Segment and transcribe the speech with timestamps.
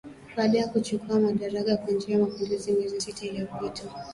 [0.37, 3.83] baada ya kuchukua madaraka kwa njia ya mapinduzi miezi sita iliyopita